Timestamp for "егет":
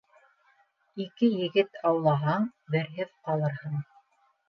1.43-1.79